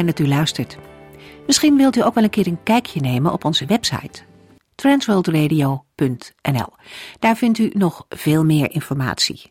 [0.00, 0.78] Fijn dat u luistert.
[1.46, 4.22] Misschien wilt u ook wel een keer een kijkje nemen op onze website
[4.74, 6.72] transworldradio.nl.
[7.18, 9.42] Daar vindt u nog veel meer informatie.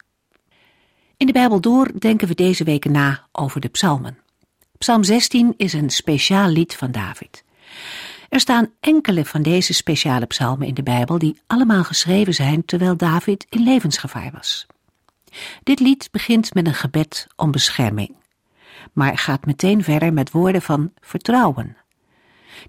[1.17, 4.17] In de Bijbel door denken we deze weken na over de psalmen.
[4.77, 7.43] Psalm 16 is een speciaal lied van David.
[8.29, 12.97] Er staan enkele van deze speciale psalmen in de Bijbel die allemaal geschreven zijn terwijl
[12.97, 14.65] David in levensgevaar was.
[15.63, 18.18] Dit lied begint met een gebed om bescherming
[18.99, 21.77] maar gaat meteen verder met woorden van vertrouwen.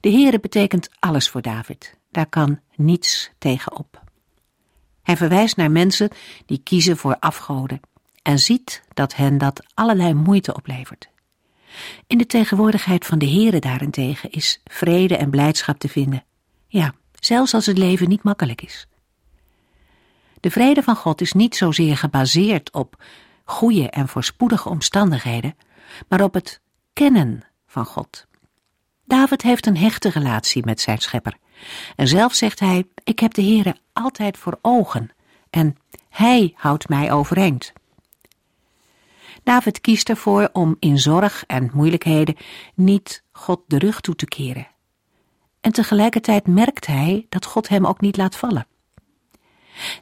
[0.00, 1.98] De Heere betekent alles voor David.
[2.10, 4.02] Daar kan niets tegen op.
[5.02, 6.10] Hij verwijst naar mensen
[6.46, 7.80] die kiezen voor afgoden
[8.22, 11.10] en ziet dat hen dat allerlei moeite oplevert.
[12.06, 16.24] In de tegenwoordigheid van de Heere daarentegen is vrede en blijdschap te vinden.
[16.66, 18.86] Ja, zelfs als het leven niet makkelijk is.
[20.40, 23.02] De vrede van God is niet zozeer gebaseerd op
[23.44, 25.54] goede en voorspoedige omstandigheden,
[26.08, 26.60] maar op het
[26.92, 28.26] kennen van God.
[29.04, 31.36] David heeft een hechte relatie met zijn schepper.
[31.96, 35.10] En zelf zegt hij, ik heb de Heere altijd voor ogen
[35.50, 35.76] en
[36.08, 37.72] hij houdt mij overeind.
[39.42, 42.36] David kiest ervoor om in zorg en moeilijkheden
[42.74, 44.68] niet God de rug toe te keren.
[45.60, 48.66] En tegelijkertijd merkt hij dat God hem ook niet laat vallen.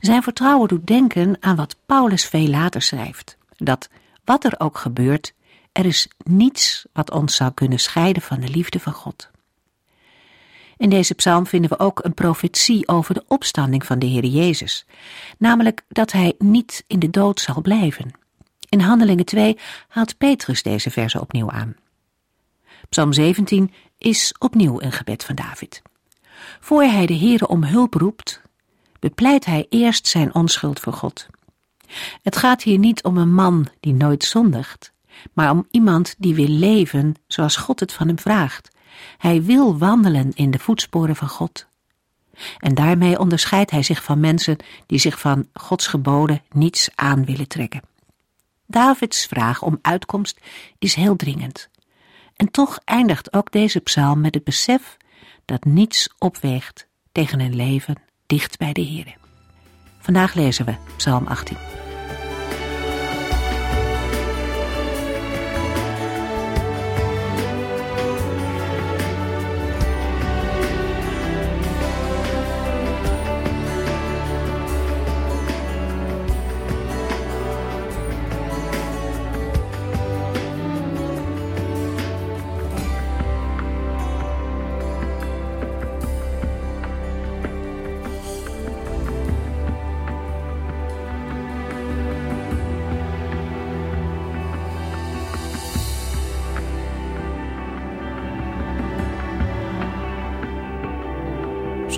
[0.01, 3.89] Zijn vertrouwen doet denken aan wat Paulus veel later schrijft: dat
[4.25, 5.35] wat er ook gebeurt,
[5.79, 9.31] er is niets wat ons zou kunnen scheiden van de liefde van God.
[10.77, 14.87] In deze psalm vinden we ook een profetie over de opstanding van de Heer Jezus,
[15.37, 18.11] namelijk dat hij niet in de dood zal blijven.
[18.69, 21.77] In Handelingen 2 haalt Petrus deze verse opnieuw aan.
[22.89, 25.83] Psalm 17 is opnieuw een gebed van David.
[26.61, 28.41] Voor hij de Heere om hulp roept,
[28.99, 31.27] bepleit hij eerst zijn onschuld voor God.
[32.23, 34.93] Het gaat hier niet om een man die nooit zondigt,
[35.33, 38.71] maar om iemand die wil leven zoals God het van hem vraagt.
[39.19, 41.67] Hij wil wandelen in de voetsporen van God.
[42.59, 44.57] En daarmee onderscheidt hij zich van mensen
[44.87, 47.83] die zich van Gods geboden niets aan willen trekken.
[48.67, 50.41] Davids vraag om uitkomst
[50.79, 51.69] is heel dringend.
[52.37, 54.97] En toch eindigt ook deze psalm met het besef
[55.45, 57.97] dat niets opweegt tegen een leven
[58.27, 59.17] dicht bij de Heer.
[59.99, 61.88] Vandaag lezen we Psalm 18.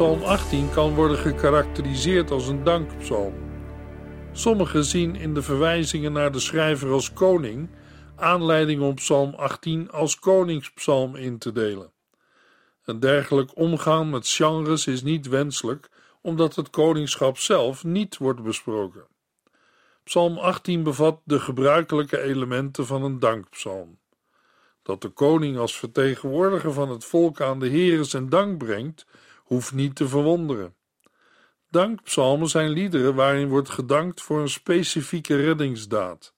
[0.00, 3.34] Psalm 18 kan worden gekarakteriseerd als een dankpsalm.
[4.33, 7.71] Sommigen zien in de verwijzingen naar de schrijver als koning
[8.16, 11.93] aanleiding om Psalm 18 als koningspsalm in te delen.
[12.84, 15.88] Een dergelijk omgaan met genres is niet wenselijk,
[16.21, 19.06] omdat het koningschap zelf niet wordt besproken.
[20.05, 23.99] Psalm 18 bevat de gebruikelijke elementen van een dankpsalm.
[24.82, 29.06] Dat de koning als vertegenwoordiger van het volk aan de Heer zijn dank brengt,
[29.50, 30.75] hoeft niet te verwonderen.
[31.70, 36.35] Dankpsalmen zijn liederen waarin wordt gedankt voor een specifieke reddingsdaad.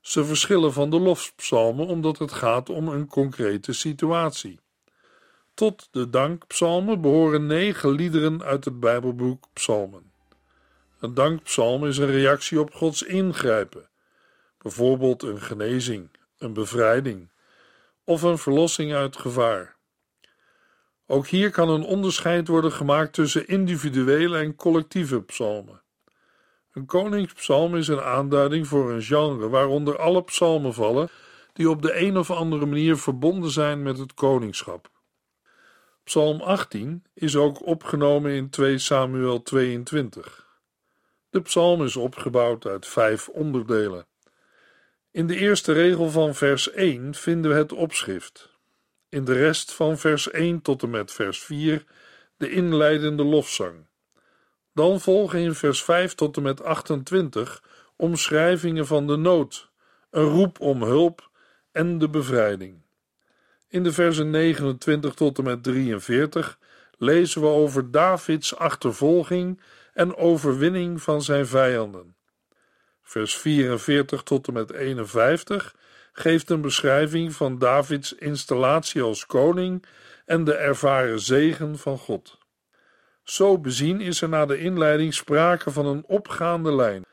[0.00, 4.60] Ze verschillen van de lofpsalmen omdat het gaat om een concrete situatie.
[5.54, 10.12] Tot de dankpsalmen behoren negen liederen uit het Bijbelboek Psalmen.
[11.00, 13.90] Een dankpsalm is een reactie op Gods ingrijpen,
[14.58, 17.30] bijvoorbeeld een genezing, een bevrijding
[18.04, 19.78] of een verlossing uit gevaar.
[21.10, 25.82] Ook hier kan een onderscheid worden gemaakt tussen individuele en collectieve psalmen.
[26.72, 31.08] Een koningspsalm is een aanduiding voor een genre waaronder alle psalmen vallen
[31.52, 34.90] die op de een of andere manier verbonden zijn met het koningschap.
[36.04, 40.46] Psalm 18 is ook opgenomen in 2 Samuel 22.
[41.30, 44.06] De psalm is opgebouwd uit vijf onderdelen.
[45.10, 48.49] In de eerste regel van vers 1 vinden we het opschrift.
[49.10, 51.84] In de rest van vers 1 tot en met vers 4
[52.36, 53.86] de inleidende lofzang.
[54.74, 57.62] Dan volgen in vers 5 tot en met 28
[57.96, 59.70] omschrijvingen van de nood,
[60.10, 61.30] een roep om hulp
[61.72, 62.82] en de bevrijding.
[63.68, 66.58] In de versen 29 tot en met 43
[66.98, 69.60] lezen we over Davids achtervolging
[69.92, 72.16] en overwinning van zijn vijanden.
[73.02, 75.74] Vers 44 tot en met 51
[76.12, 79.84] geeft een beschrijving van Davids installatie als koning
[80.24, 82.38] en de ervaren zegen van God.
[83.22, 87.04] Zo bezien is er na de inleiding sprake van een opgaande lijn,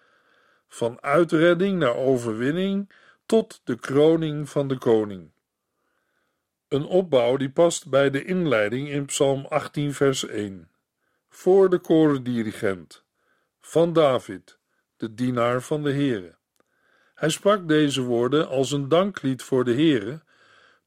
[0.68, 2.92] van uitredding naar overwinning
[3.26, 5.32] tot de kroning van de koning.
[6.68, 10.72] Een opbouw die past bij de inleiding in Psalm 18, vers 1.
[11.30, 13.06] Voor de korendirigent
[13.60, 14.60] van David,
[14.98, 16.37] de dienaar van de Heere.
[17.18, 20.22] Hij sprak deze woorden als een danklied voor de Heere,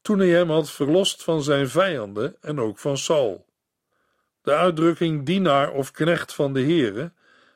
[0.01, 3.45] toen hij hem had verlost van zijn vijanden en ook van Saul.
[4.41, 7.11] De uitdrukking dienaar of knecht van de Heere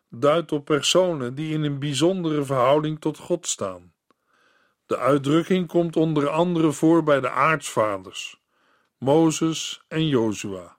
[0.09, 3.93] duidt op personen die in een bijzondere verhouding tot God staan.
[4.85, 8.41] De uitdrukking komt onder andere voor bij de aartsvaders,
[8.97, 10.77] Mozes en Jozua.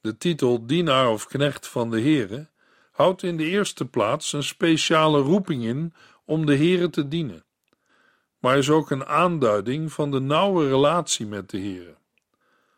[0.00, 2.48] De titel dienaar of knecht van de Heere
[2.92, 5.94] houdt in de eerste plaats een speciale roeping in
[6.26, 7.44] om de Heere te dienen,
[8.38, 11.96] maar is ook een aanduiding van de nauwe relatie met de Heere.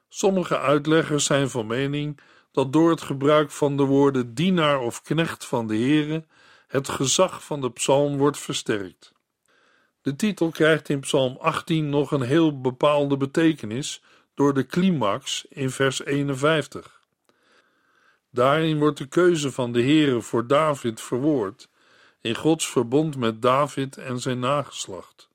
[0.09, 2.21] Sommige uitleggers zijn van mening
[2.53, 6.25] dat door het gebruik van de woorden dienaar of knecht van de Heere
[6.67, 9.12] het gezag van de psalm wordt versterkt.
[10.03, 14.03] De titel krijgt in Psalm 18 nog een heel bepaalde betekenis
[14.35, 17.00] door de climax in vers 51.
[18.31, 21.69] Daarin wordt de keuze van de Heere voor David verwoord
[22.28, 25.28] in Gods verbond met David en zijn nageslacht.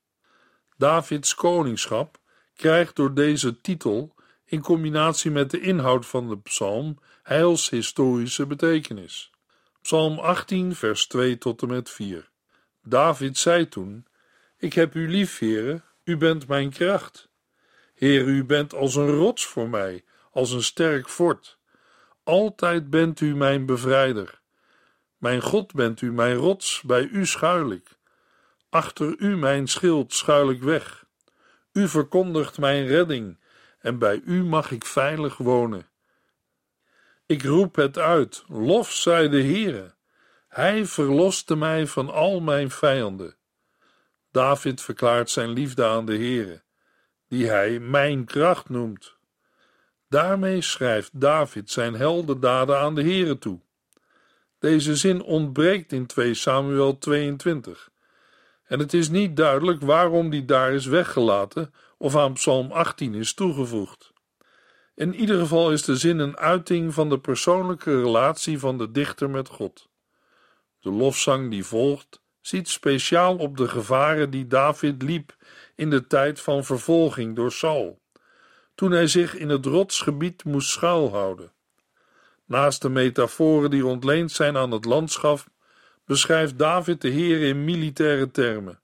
[0.77, 2.17] Davids koningschap
[2.55, 9.31] krijgt door deze titel in combinatie met de inhoud van de psalm heilshistorische betekenis.
[9.81, 12.29] Psalm 18, vers 2 tot en met 4.
[12.83, 14.05] David zei toen:
[14.57, 17.29] Ik heb u lief, Heere, u bent mijn kracht.
[17.93, 21.57] Heer, u bent als een rots voor mij, als een sterk fort.
[22.23, 24.41] Altijd bent u mijn bevrijder.
[25.23, 27.97] Mijn God bent u, mijn rots, bij u schuil ik.
[28.69, 31.05] Achter u, mijn schild, schuil ik weg.
[31.71, 33.39] U verkondigt mijn redding,
[33.79, 35.89] en bij u mag ik veilig wonen.
[37.25, 39.93] Ik roep het uit, lof zij de Heere.
[40.47, 43.35] Hij verloste mij van al mijn vijanden.
[44.31, 46.63] David verklaart zijn liefde aan de Heere,
[47.27, 49.15] die hij mijn kracht noemt.
[50.09, 53.62] Daarmee schrijft David zijn heldendaden aan de Heere toe.
[54.63, 57.89] Deze zin ontbreekt in 2 Samuel 22.
[58.63, 63.33] En het is niet duidelijk waarom die daar is weggelaten of aan Psalm 18 is
[63.33, 64.13] toegevoegd.
[64.95, 69.29] In ieder geval is de zin een uiting van de persoonlijke relatie van de dichter
[69.29, 69.89] met God.
[70.79, 75.35] De lofzang die volgt ziet speciaal op de gevaren die David liep
[75.75, 78.01] in de tijd van vervolging door Saul,
[78.75, 81.52] toen hij zich in het rotsgebied moest schuilhouden.
[82.53, 85.43] Naast de metaforen die ontleend zijn aan het landschap,
[86.05, 88.79] beschrijft David de Heer in militaire termen.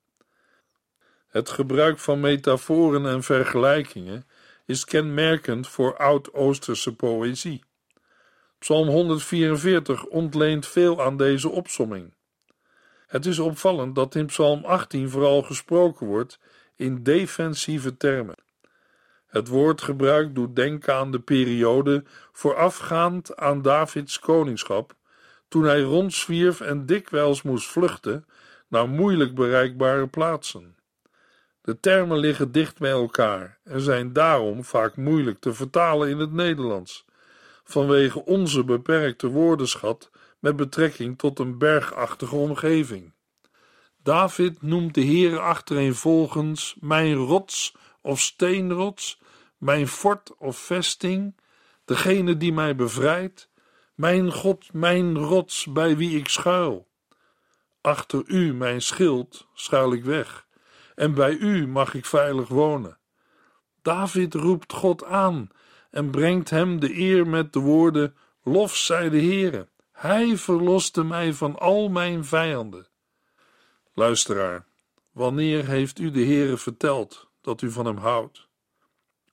[1.28, 4.28] Het gebruik van metaforen en vergelijkingen
[4.66, 7.64] is kenmerkend voor oud-Oosterse poëzie.
[8.60, 12.14] Psalm 144 ontleent veel aan deze opsomming.
[13.08, 16.40] Het is opvallend dat in Psalm 18 vooral gesproken wordt
[16.76, 18.36] in defensieve termen.
[19.30, 24.96] Het woordgebruik doet denken aan de periode voorafgaand aan Davids koningschap,
[25.48, 28.26] toen hij rondzwierf en dikwijls moest vluchten
[28.68, 30.76] naar moeilijk bereikbare plaatsen.
[31.62, 36.32] De termen liggen dicht bij elkaar en zijn daarom vaak moeilijk te vertalen in het
[36.32, 37.06] Nederlands,
[37.64, 40.10] vanwege onze beperkte woordenschat
[40.40, 43.14] met betrekking tot een bergachtige omgeving.
[44.04, 47.76] David noemt de Heer achtereenvolgens mijn rots
[48.10, 49.20] of steenrots,
[49.58, 51.36] mijn fort of vesting,
[51.86, 53.50] degene die mij bevrijdt,
[53.96, 56.88] mijn God, mijn rots bij wie ik schuil.
[57.82, 60.48] Achter u, mijn schild, schuil ik weg,
[60.96, 62.98] en bij u mag ik veilig wonen.
[63.82, 65.50] David roept God aan
[65.92, 69.68] en brengt hem de eer met de woorden: Lof zij de Heere.
[69.92, 72.88] Hij verloste mij van al mijn vijanden.
[73.94, 74.66] Luisteraar,
[75.12, 78.48] wanneer heeft u de Heere verteld dat u van hem houdt?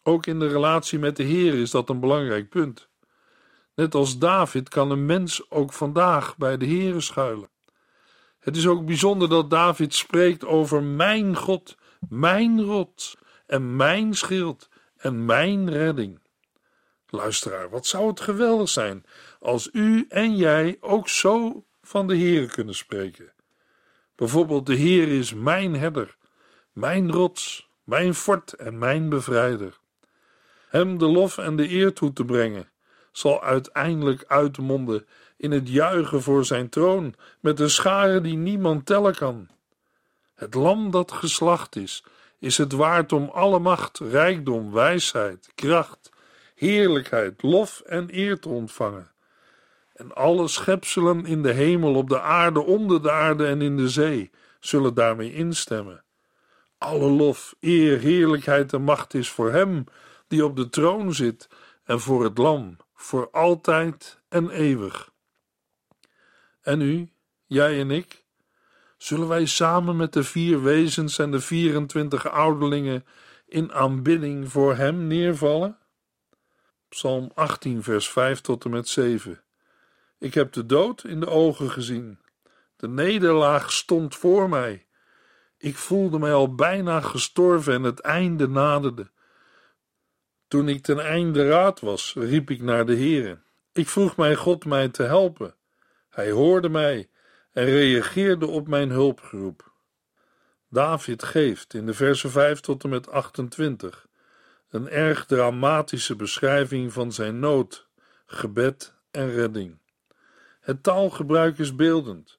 [0.03, 2.89] Ook in de relatie met de Heer is dat een belangrijk punt.
[3.75, 7.49] Net als David kan een mens ook vandaag bij de Heere schuilen.
[8.39, 11.77] Het is ook bijzonder dat David spreekt over mijn God,
[12.09, 16.21] mijn rots en mijn schild en mijn redding.
[17.07, 19.05] Luisteraar, wat zou het geweldig zijn
[19.41, 23.33] als u en jij ook zo van de Heer kunnen spreken.
[24.15, 26.17] Bijvoorbeeld, de Heer is mijn herder,
[26.73, 29.79] mijn rots, mijn fort en mijn bevrijder.
[30.69, 32.71] Hem de lof en de eer toe te brengen,
[33.13, 39.15] zal uiteindelijk uitmonden in het juichen voor zijn troon met een schare die niemand tellen
[39.15, 39.49] kan.
[40.35, 42.05] Het lam dat geslacht is,
[42.39, 46.11] is het waard om alle macht, rijkdom, wijsheid, kracht,
[46.55, 49.11] heerlijkheid, lof en eer te ontvangen.
[49.95, 53.89] En alle schepselen in de hemel, op de aarde, onder de aarde en in de
[53.89, 56.05] zee zullen daarmee instemmen.
[56.79, 59.85] Alle lof, eer, heerlijkheid en macht is voor Hem
[60.29, 61.49] die op de troon zit
[61.85, 65.11] en voor het Lam, voor altijd en eeuwig.
[66.61, 67.09] En u,
[67.47, 68.25] jij en ik,
[68.97, 73.05] zullen wij samen met de vier wezens en de 24 ouderlingen
[73.47, 75.79] in aanbidding voor Hem neervallen?
[76.89, 79.43] Psalm 18, vers 5 tot en met 7.
[80.19, 82.19] Ik heb de dood in de ogen gezien.
[82.77, 84.86] De nederlaag stond voor mij.
[85.59, 89.11] Ik voelde mij al bijna gestorven en het einde naderde.
[90.49, 93.39] Toen ik ten einde raad was, riep ik naar de Heere.
[93.73, 95.55] Ik vroeg mijn God mij te helpen.
[96.09, 97.09] Hij hoorde mij
[97.53, 99.73] en reageerde op mijn hulpgeroep.
[100.69, 104.07] David geeft in de versen 5 tot en met 28
[104.71, 107.89] een erg dramatische beschrijving van zijn nood,
[108.27, 109.79] gebed en redding.
[110.61, 112.39] Het taalgebruik is beeldend.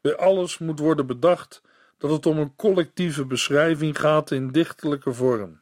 [0.00, 1.62] Bij alles moet worden bedacht
[2.02, 5.60] dat het om een collectieve beschrijving gaat in dichtelijke vorm.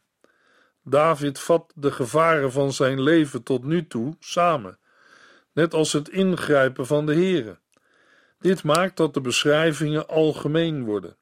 [0.83, 4.79] David vat de gevaren van zijn leven tot nu toe samen,
[5.53, 7.59] net als het ingrijpen van de Heere.
[8.39, 11.15] Dit maakt dat de beschrijvingen algemeen worden,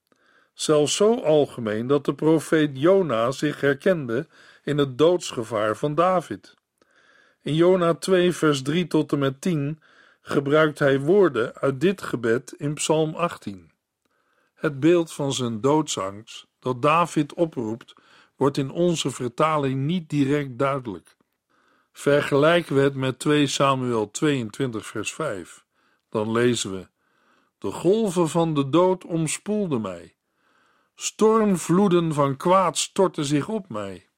[0.54, 4.28] zelfs zo algemeen dat de profeet Jona zich herkende
[4.64, 6.54] in het doodsgevaar van David.
[7.42, 9.80] In Jona 2 vers 3 tot en met 10
[10.22, 13.69] gebruikt hij woorden uit dit gebed in Psalm 18.
[14.60, 17.94] Het beeld van zijn doodsangst dat David oproept,
[18.36, 21.18] wordt in onze vertaling niet direct duidelijk.
[21.92, 25.66] Vergelijken we het met 2 Samuel 22, vers 5,
[26.10, 26.88] dan lezen we:
[27.58, 30.16] De golven van de dood omspoelden mij.
[30.96, 34.10] Stormvloeden van kwaad stortten zich op mij.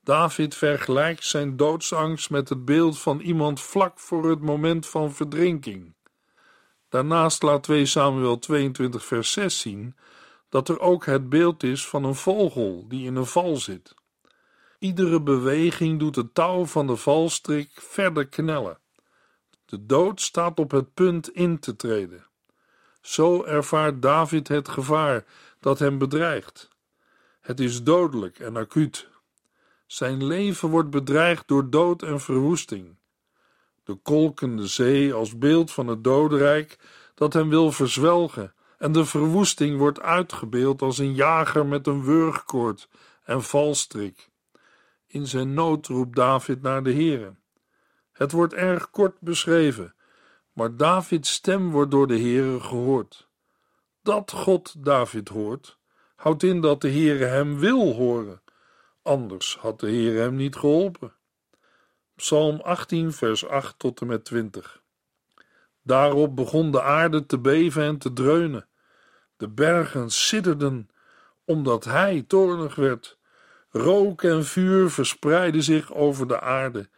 [0.00, 5.94] David vergelijkt zijn doodsangst met het beeld van iemand vlak voor het moment van verdrinking.
[6.92, 9.96] Daarnaast laat 2 Samuel 22 vers 6 zien
[10.48, 13.94] dat er ook het beeld is van een vogel die in een val zit.
[14.78, 18.78] Iedere beweging doet het touw van de valstrik verder knellen.
[19.64, 22.26] De dood staat op het punt in te treden.
[23.00, 25.24] Zo ervaart David het gevaar
[25.60, 26.68] dat hem bedreigt.
[27.40, 29.08] Het is dodelijk en acuut.
[29.86, 32.96] Zijn leven wordt bedreigd door dood en verwoesting.
[33.84, 36.78] De kolkende zee als beeld van het dodenrijk
[37.14, 42.88] dat hem wil verzwelgen, en de verwoesting wordt uitgebeeld als een jager met een wurgkoord
[43.24, 44.30] en valstrik.
[45.06, 47.34] In zijn nood roept David naar de Heere.
[48.12, 49.94] Het wordt erg kort beschreven,
[50.52, 53.28] maar Davids stem wordt door de Heere gehoord.
[54.02, 55.78] Dat God David hoort,
[56.16, 58.42] houdt in dat de Heere hem wil horen
[59.02, 61.12] Anders had de Heer hem niet geholpen.
[62.22, 64.82] Psalm 18, vers 8 tot en met 20.
[65.82, 68.68] Daarop begon de aarde te beven en te dreunen.
[69.36, 70.88] De bergen sidderden,
[71.44, 73.18] omdat hij toornig werd.
[73.70, 76.88] Rook en vuur verspreidden zich over de aarde.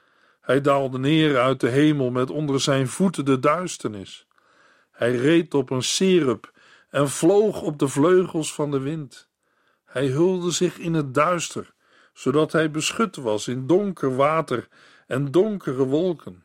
[0.41, 4.27] Hij daalde neer uit de hemel met onder zijn voeten de duisternis.
[4.91, 6.53] Hij reed op een serup
[6.89, 9.29] en vloog op de vleugels van de wind.
[9.85, 11.75] Hij hulde zich in het duister
[12.15, 14.69] zodat hij beschut was in donker water
[15.07, 16.45] en donkere wolken.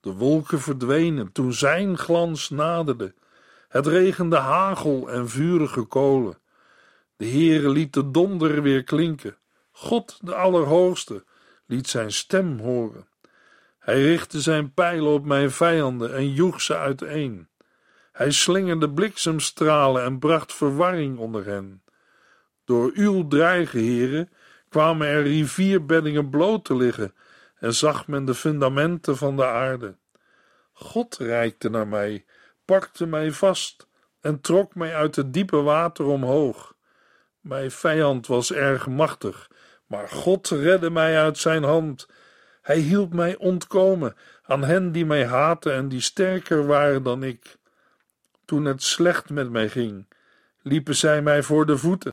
[0.00, 3.14] De wolken verdwenen toen zijn glans naderde.
[3.68, 6.38] Het regende hagel en vurige kolen.
[7.16, 9.36] De Heere liet de donder weer klinken.
[9.72, 11.24] God, de Allerhoogste,
[11.66, 13.08] liet zijn stem horen.
[13.78, 17.48] Hij richtte zijn pijlen op mijn vijanden en joeg ze uiteen.
[18.12, 21.82] Hij slingerde bliksemstralen en bracht verwarring onder hen.
[22.64, 24.30] Door uw dreigen, heren,
[24.68, 27.14] kwamen er rivierbeddingen bloot te liggen
[27.62, 29.96] en zag men de fundamenten van de aarde.
[30.72, 32.24] God reikte naar mij,
[32.64, 33.86] pakte mij vast
[34.20, 36.74] en trok mij uit het diepe water omhoog.
[37.40, 39.50] Mijn vijand was erg machtig,
[39.86, 42.08] maar God redde mij uit zijn hand.
[42.62, 47.56] Hij hielp mij ontkomen aan hen die mij haatten en die sterker waren dan ik.
[48.44, 50.14] toen het slecht met mij ging,
[50.62, 52.12] liepen zij mij voor de voeten.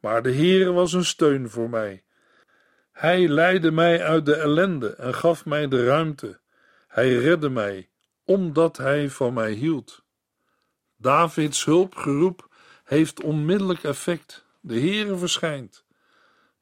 [0.00, 2.02] Maar de Heere was een steun voor mij.
[2.98, 6.38] Hij leidde mij uit de ellende en gaf mij de ruimte.
[6.88, 7.88] Hij redde mij,
[8.24, 10.02] omdat hij van mij hield.
[10.96, 12.48] Davids hulpgeroep
[12.84, 14.44] heeft onmiddellijk effect.
[14.60, 15.84] De Heere verschijnt.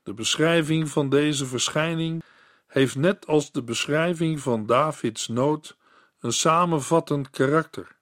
[0.03, 2.23] De beschrijving van deze verschijning
[2.67, 5.77] heeft net als de beschrijving van Davids nood
[6.21, 7.97] een samenvattend karakter.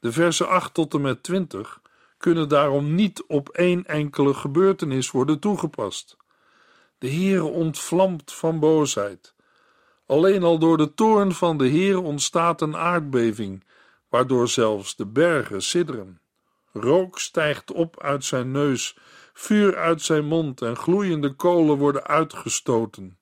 [0.00, 1.80] De versen 8 tot en met 20
[2.16, 6.16] kunnen daarom niet op één enkele gebeurtenis worden toegepast.
[7.04, 9.34] De Heere ontvlamt van boosheid.
[10.06, 13.64] Alleen al door de toorn van de Heere ontstaat een aardbeving,
[14.08, 16.20] waardoor zelfs de bergen sidderen.
[16.72, 18.96] Rook stijgt op uit zijn neus,
[19.32, 23.18] vuur uit zijn mond en gloeiende kolen worden uitgestoten.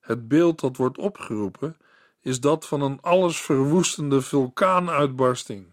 [0.00, 1.76] Het beeld dat wordt opgeroepen
[2.20, 5.72] is dat van een allesverwoestende vulkaanuitbarsting.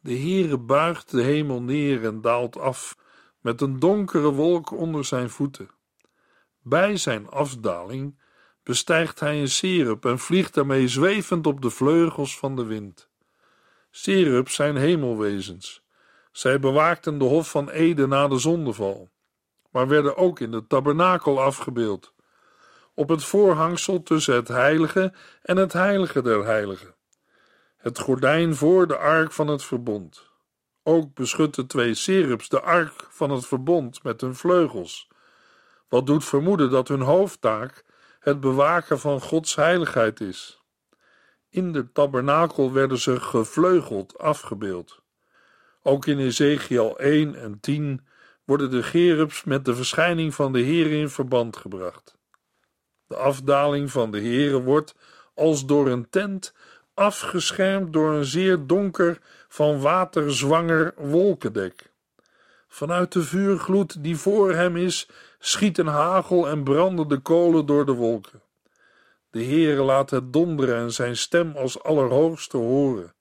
[0.00, 2.96] De Heere buigt de hemel neer en daalt af,
[3.40, 5.76] met een donkere wolk onder zijn voeten.
[6.62, 8.18] Bij zijn afdaling
[8.62, 13.08] bestijgt hij een serup en vliegt daarmee zwevend op de vleugels van de wind.
[13.90, 15.82] Serups zijn hemelwezens.
[16.32, 19.10] Zij bewaakten de hof van Ede na de zondeval,
[19.70, 22.14] maar werden ook in de tabernakel afgebeeld,
[22.94, 25.12] op het voorhangsel tussen het heilige
[25.42, 26.96] en het heilige der heiligen
[27.78, 30.30] het gordijn voor de ark van het verbond.
[30.82, 35.08] Ook beschutten twee serups de ark van het verbond met hun vleugels,
[35.88, 37.84] wat doet vermoeden dat hun hoofdtaak
[38.20, 40.62] het bewaken van Gods heiligheid is.
[41.50, 45.02] In de tabernakel werden ze gevleugeld afgebeeld.
[45.82, 48.06] Ook in Ezekiel 1 en 10
[48.44, 52.18] worden de gerubs met de verschijning van de Heer in verband gebracht.
[53.06, 54.94] De afdaling van de Heere wordt
[55.34, 56.54] als door een tent
[56.94, 61.92] afgeschermd door een zeer donker, van water zwanger wolkendek.
[62.68, 67.92] Vanuit de vuurgloed die voor hem is, schieten hagel en branden de kolen door de
[67.92, 68.42] wolken.
[69.30, 73.14] De Heere laat het donderen en zijn stem als allerhoogste horen.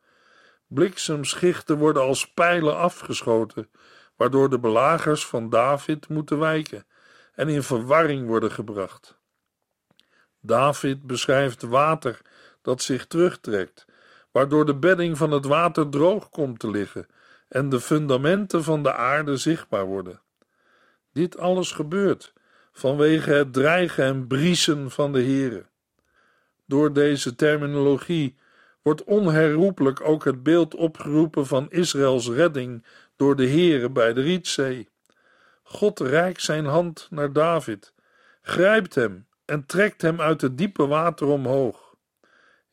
[0.67, 3.69] Bliksemschichten worden als pijlen afgeschoten,
[4.15, 6.86] waardoor de belagers van David moeten wijken
[7.34, 9.19] en in verwarring worden gebracht.
[10.39, 12.21] David beschrijft water
[12.62, 13.86] dat zich terugtrekt,
[14.32, 17.08] waardoor de bedding van het water droog komt te liggen
[17.47, 20.21] en de fundamenten van de aarde zichtbaar worden.
[21.17, 22.34] Dit alles gebeurt
[22.71, 25.65] vanwege het dreigen en briesen van de Heere.
[26.65, 28.36] Door deze terminologie
[28.82, 34.89] wordt onherroepelijk ook het beeld opgeroepen van Israëls redding door de Heere bij de Rietzee.
[35.63, 37.93] God reikt zijn hand naar David,
[38.41, 41.95] grijpt hem en trekt hem uit het diepe water omhoog.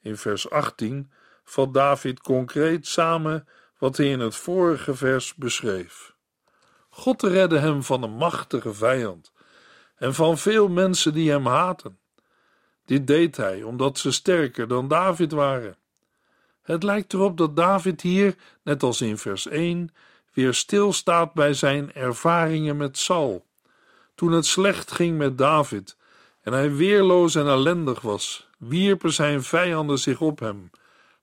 [0.00, 1.10] In vers 18
[1.44, 6.13] vat David concreet samen wat hij in het vorige vers beschreef.
[6.96, 9.32] God redde hem van een machtige vijand
[9.96, 11.98] en van veel mensen die hem haten.
[12.84, 15.76] Dit deed hij omdat ze sterker dan David waren.
[16.62, 19.94] Het lijkt erop dat David hier, net als in vers 1,
[20.32, 23.46] weer stilstaat bij zijn ervaringen met Saul.
[24.14, 25.96] Toen het slecht ging met David
[26.42, 30.70] en hij weerloos en ellendig was, wierpen zijn vijanden zich op hem,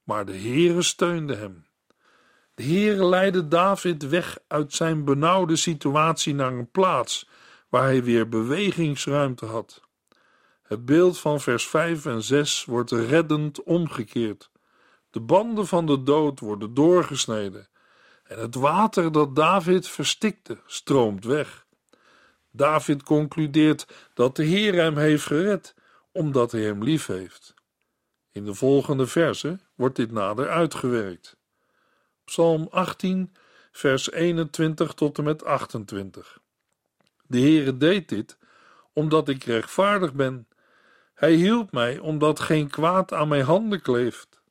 [0.04, 1.66] maar de Heere steunde hem.
[2.62, 7.30] De Heere leidde David weg uit zijn benauwde situatie naar een plaats
[7.70, 9.82] waar hij weer bewegingsruimte had.
[10.62, 14.52] Het beeld van vers 5 en 6 wordt reddend omgekeerd.
[15.10, 17.70] De banden van de dood worden doorgesneden
[18.24, 21.66] en het water dat David verstikte stroomt weg.
[22.52, 25.76] David concludeert dat de Heer hem heeft gered
[26.12, 27.54] omdat hij hem lief heeft.
[28.32, 31.40] In de volgende verse wordt dit nader uitgewerkt.
[32.32, 33.34] Psalm 18,
[33.72, 36.40] vers 21 tot en met 28.
[37.28, 38.38] De Heere deed dit
[38.94, 40.48] omdat ik rechtvaardig ben.
[41.14, 44.42] Hij hielp mij omdat geen kwaad aan mijn handen kleeft.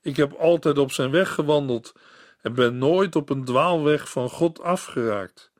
[0.00, 1.94] Ik heb altijd op zijn weg gewandeld
[2.40, 5.52] en ben nooit op een dwaalweg van God afgeraakt.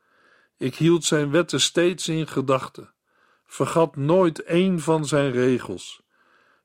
[0.57, 2.93] Ik hield zijn wetten steeds in gedachten
[3.47, 6.03] vergat nooit één van zijn regels.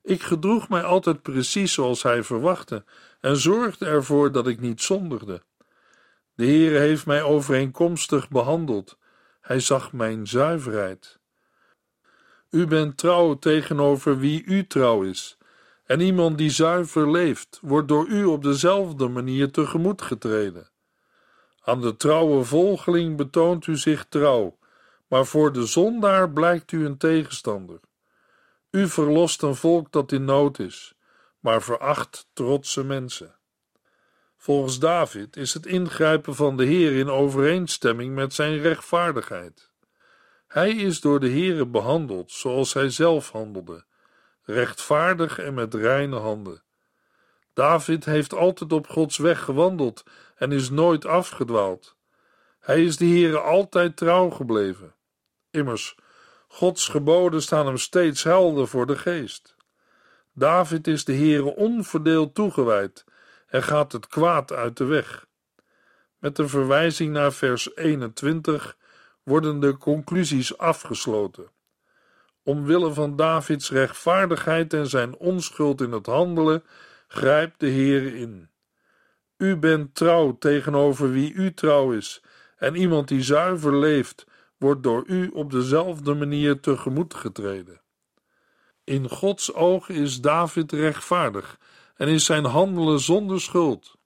[0.03, 2.83] Ik gedroeg mij altijd precies zoals hij verwachtte
[3.25, 5.41] en zorgde ervoor dat ik niet zondigde.
[6.35, 8.97] De Heere heeft mij overeenkomstig behandeld.
[9.41, 11.19] Hij zag mijn zuiverheid.
[12.49, 15.37] U bent trouw tegenover wie u trouw is,
[15.85, 20.69] en iemand die zuiver leeft, wordt door u op dezelfde manier tegemoet getreden.
[21.61, 24.57] Aan de trouwe volgeling betoont u zich trouw
[25.07, 27.79] maar voor de zondaar blijkt u een tegenstander.
[28.71, 30.94] U verlost een volk dat in nood is,
[31.45, 33.35] maar veracht trotse mensen.
[34.37, 39.71] Volgens David is het ingrijpen van de Heer in overeenstemming met zijn rechtvaardigheid.
[40.47, 43.85] Hij is door de Heere behandeld zoals hij zelf handelde,
[44.43, 46.63] rechtvaardig en met reine handen.
[47.53, 50.03] David heeft altijd op Gods weg gewandeld
[50.35, 51.95] en is nooit afgedwaald.
[52.59, 54.95] Hij is de Heere altijd trouw gebleven.
[55.51, 55.95] Immers,
[56.47, 59.54] Gods geboden staan hem steeds helder voor de geest.
[60.37, 63.05] David is de Heere onverdeeld toegewijd
[63.47, 65.25] en gaat het kwaad uit de weg.
[66.19, 68.77] Met een verwijzing naar vers 21
[69.23, 71.49] worden de conclusies afgesloten.
[72.43, 76.63] Omwille van Davids rechtvaardigheid en zijn onschuld in het handelen,
[77.07, 78.49] grijpt de Heer in.
[79.37, 82.23] U bent trouw tegenover wie u trouw is,
[82.57, 87.81] en iemand die zuiver leeft, wordt door u op dezelfde manier tegemoet getreden.
[88.85, 91.59] In Gods oog is David rechtvaardig
[91.95, 93.97] en is zijn handelen zonder schuld.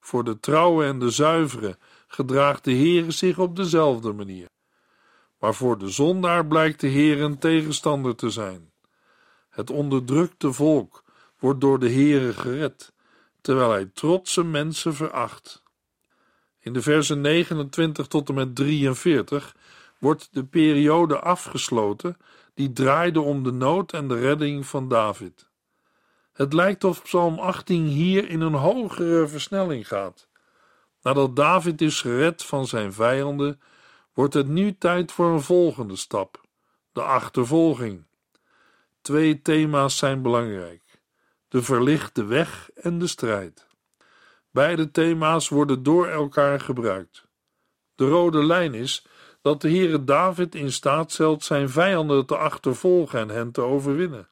[0.00, 4.48] Voor de trouwe en de zuivere gedraagt de Heer zich op dezelfde manier.
[5.38, 8.72] Maar voor de zondaar blijkt de Heer een tegenstander te zijn.
[9.50, 11.04] Het onderdrukte volk
[11.38, 12.92] wordt door de Heere gered,
[13.40, 15.62] terwijl hij trotse mensen veracht.
[16.60, 19.56] In de versen 29 tot en met 43
[19.98, 22.16] wordt de periode afgesloten
[22.54, 25.48] die draaide om de nood en de redding van David.
[26.32, 30.28] Het lijkt of Psalm 18 hier in een hogere versnelling gaat.
[31.02, 33.60] Nadat David is gered van zijn vijanden,
[34.12, 36.40] wordt het nu tijd voor een volgende stap:
[36.92, 38.04] de achtervolging.
[39.00, 41.00] Twee thema's zijn belangrijk:
[41.48, 43.66] de verlichte weg en de strijd.
[44.50, 47.26] Beide thema's worden door elkaar gebruikt.
[47.94, 49.06] De rode lijn is
[49.44, 54.28] dat de Heere David in staat stelt zijn vijanden te achtervolgen en hen te overwinnen.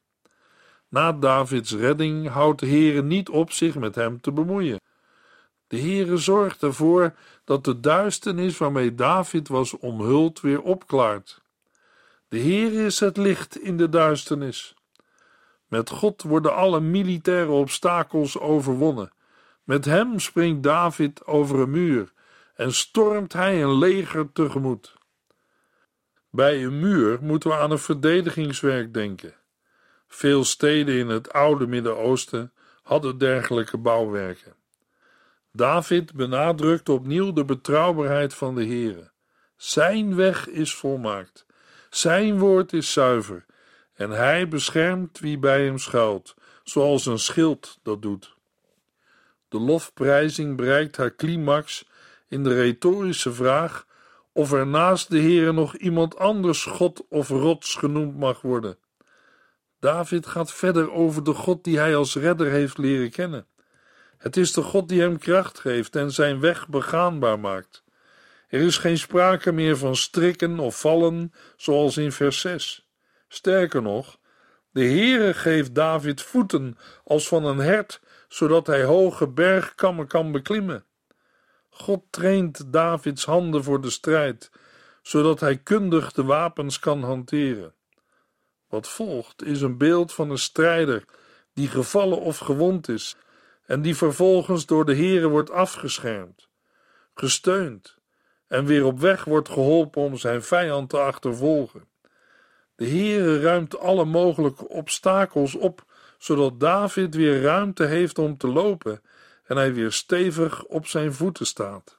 [0.89, 4.81] Na Davids redding houdt de Heere niet op zich met hem te bemoeien.
[5.67, 11.41] De Heere zorgt ervoor dat de duisternis waarmee David was omhuld weer opklaart.
[12.27, 14.75] De Heere is het licht in de duisternis.
[15.67, 19.11] Met God worden alle militaire obstakels overwonnen.
[19.63, 22.13] Met hem springt David over een muur
[22.55, 25.01] en stormt hij een leger tegemoet.
[26.35, 29.33] Bij een muur moeten we aan een verdedigingswerk denken.
[30.07, 34.55] Veel steden in het oude Midden-Oosten hadden dergelijke bouwwerken.
[35.51, 39.11] David benadrukt opnieuw de betrouwbaarheid van de Heere.
[39.55, 41.45] Zijn weg is volmaakt,
[41.89, 43.45] zijn woord is zuiver,
[43.93, 48.35] en hij beschermt wie bij hem schuilt, zoals een schild dat doet.
[49.47, 51.85] De lofprijzing bereikt haar climax
[52.27, 53.85] in de retorische vraag
[54.33, 58.77] of er naast de Heere nog iemand anders God of rots genoemd mag worden.
[59.79, 63.47] David gaat verder over de God die hij als redder heeft leren kennen.
[64.17, 67.83] Het is de God die hem kracht geeft en zijn weg begaanbaar maakt.
[68.47, 72.89] Er is geen sprake meer van strikken of vallen, zoals in vers 6.
[73.27, 74.17] Sterker nog,
[74.71, 80.85] de Heere geeft David voeten als van een hert, zodat hij hoge bergkammen kan beklimmen.
[81.73, 84.51] God traint Davids handen voor de strijd,
[85.01, 87.73] zodat hij kundig de wapens kan hanteren.
[88.67, 91.05] Wat volgt is een beeld van een strijder
[91.53, 93.15] die gevallen of gewond is
[93.65, 96.49] en die vervolgens door de Heere wordt afgeschermd,
[97.13, 97.97] gesteund
[98.47, 101.87] en weer op weg wordt geholpen om zijn vijand te achtervolgen.
[102.75, 105.85] De Heere ruimt alle mogelijke obstakels op,
[106.17, 109.01] zodat David weer ruimte heeft om te lopen
[109.43, 111.97] en hij weer stevig op zijn voeten staat.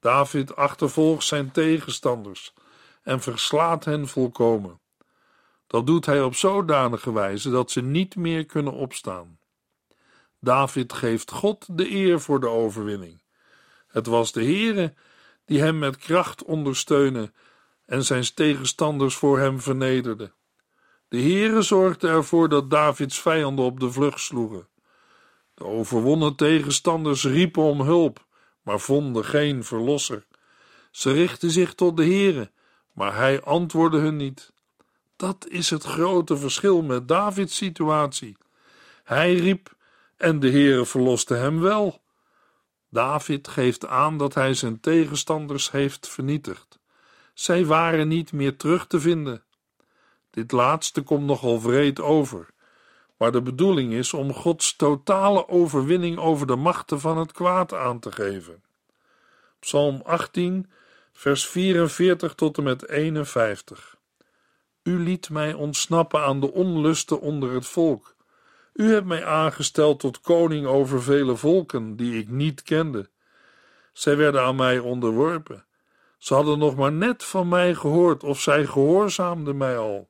[0.00, 2.54] David achtervolgt zijn tegenstanders
[3.02, 4.80] en verslaat hen volkomen.
[5.66, 9.38] Dat doet hij op zodanige wijze dat ze niet meer kunnen opstaan.
[10.40, 13.22] David geeft God de eer voor de overwinning.
[13.86, 14.94] Het was de Heere
[15.44, 17.32] die hem met kracht ondersteunde
[17.86, 20.32] en zijn tegenstanders voor hem vernederde.
[21.08, 24.68] De Heere zorgde ervoor dat Davids vijanden op de vlucht sloegen.
[25.60, 28.24] De overwonnen tegenstanders riepen om hulp,
[28.62, 30.26] maar vonden geen verlosser.
[30.90, 32.50] Ze richtten zich tot de Heere,
[32.92, 34.52] maar hij antwoordde hun niet.
[35.16, 38.36] Dat is het grote verschil met Davids situatie.
[39.04, 39.72] Hij riep
[40.16, 42.00] en de Heere verloste hem wel.
[42.90, 46.78] David geeft aan dat hij zijn tegenstanders heeft vernietigd.
[47.34, 49.44] Zij waren niet meer terug te vinden.
[50.30, 52.48] Dit laatste komt nogal wreed over,
[53.20, 57.98] maar de bedoeling is om Gods totale overwinning over de machten van het kwaad aan
[57.98, 58.62] te geven.
[59.58, 60.70] Psalm 18,
[61.12, 63.96] vers 44 tot en met 51.
[64.82, 68.14] U liet mij ontsnappen aan de onlusten onder het volk.
[68.72, 73.10] U hebt mij aangesteld tot koning over vele volken die ik niet kende.
[73.92, 75.64] Zij werden aan mij onderworpen.
[76.18, 80.09] Ze hadden nog maar net van mij gehoord of zij gehoorzaamden mij al.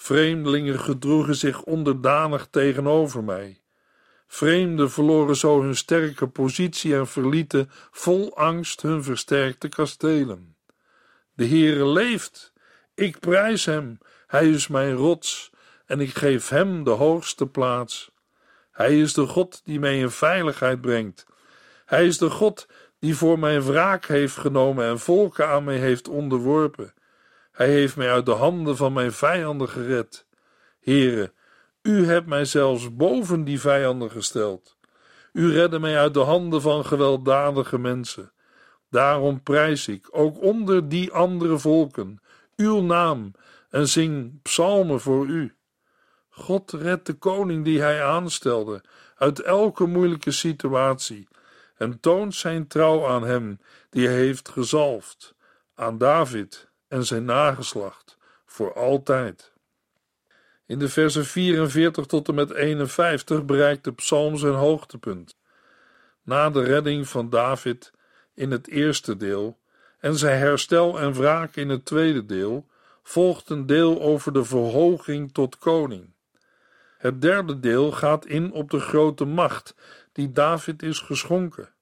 [0.00, 3.60] Vreemdelingen gedroegen zich onderdanig tegenover mij.
[4.26, 10.56] Vreemden verloren zo hun sterke positie en verlieten vol angst hun versterkte kastelen.
[11.34, 12.52] De Heere leeft,
[12.94, 15.50] ik prijs hem, hij is mijn rots
[15.86, 18.10] en ik geef hem de hoogste plaats.
[18.70, 21.26] Hij is de God die mij in veiligheid brengt.
[21.84, 22.66] Hij is de God
[22.98, 26.92] die voor mijn wraak heeft genomen en volken aan mij heeft onderworpen.
[27.58, 30.26] Hij heeft mij uit de handen van mijn vijanden gered.
[30.80, 31.32] Heere,
[31.82, 34.76] u hebt mij zelfs boven die vijanden gesteld.
[35.32, 38.32] U redde mij uit de handen van gewelddadige mensen.
[38.90, 42.22] Daarom prijs ik, ook onder die andere volken,
[42.56, 43.32] uw naam
[43.70, 45.56] en zing psalmen voor u.
[46.28, 48.84] God redt de koning die hij aanstelde
[49.16, 51.28] uit elke moeilijke situatie
[51.76, 55.34] en toont zijn trouw aan hem die hij heeft gezalfd,
[55.74, 59.52] aan David en zijn nageslacht, voor altijd.
[60.66, 65.36] In de versen 44 tot en met 51 bereikt de psalm zijn hoogtepunt.
[66.22, 67.92] Na de redding van David
[68.34, 69.58] in het eerste deel
[69.98, 72.66] en zijn herstel en wraak in het tweede deel,
[73.02, 76.10] volgt een deel over de verhoging tot koning.
[76.98, 79.74] Het derde deel gaat in op de grote macht
[80.12, 81.72] die David is geschonken.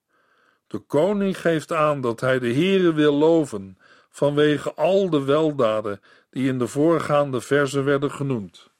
[0.67, 3.79] De koning geeft aan dat hij de Heere wil loven
[4.17, 6.01] vanwege al de weldaden
[6.31, 8.71] die in de voorgaande verzen werden genoemd.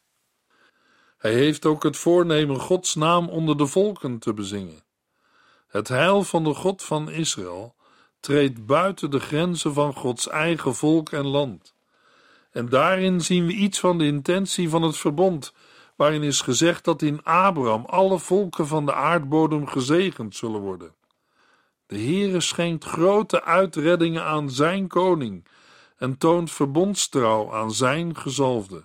[1.19, 4.83] Hij heeft ook het voornemen Gods naam onder de volken te bezingen.
[5.67, 7.75] Het heil van de God van Israël
[8.21, 11.75] treedt buiten de grenzen van Gods eigen volk en land.
[12.51, 15.53] En daarin zien we iets van de intentie van het verbond,
[15.97, 20.95] waarin is gezegd dat in Abraham alle volken van de aardbodem gezegend zullen worden.
[21.87, 25.47] De Heere schenkt grote uitreddingen aan zijn koning
[25.97, 28.85] en toont verbondstrouw aan zijn gezalfde.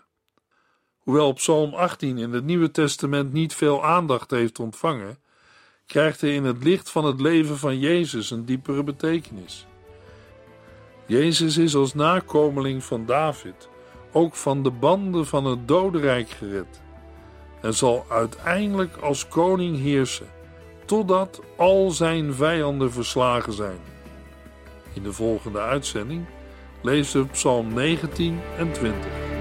[0.98, 5.20] Hoewel Psalm 18 in het Nieuwe Testament niet veel aandacht heeft ontvangen,
[5.86, 9.66] krijgt hij in het licht van het leven van Jezus een diepere betekenis.
[11.06, 13.70] Jezus is als nakomeling van David
[14.12, 16.82] ook van de banden van het dodenrijk gered
[17.62, 20.28] en zal uiteindelijk als koning heersen
[20.92, 23.80] totdat al zijn vijanden verslagen zijn.
[24.94, 26.26] In de volgende uitzending
[26.82, 29.41] lezen we Psalm 19 en 20.